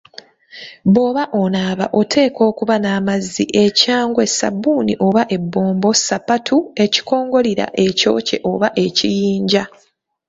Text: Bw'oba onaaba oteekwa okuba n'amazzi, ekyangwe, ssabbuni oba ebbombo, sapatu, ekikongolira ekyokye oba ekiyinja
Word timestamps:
Bw'oba 0.93 1.23
onaaba 1.41 1.85
oteekwa 1.99 2.43
okuba 2.51 2.75
n'amazzi, 2.79 3.43
ekyangwe, 3.65 4.23
ssabbuni 4.29 4.93
oba 5.05 5.21
ebbombo, 5.35 5.89
sapatu, 6.05 6.57
ekikongolira 6.83 7.65
ekyokye 7.85 8.37
oba 8.51 8.67
ekiyinja 8.85 9.63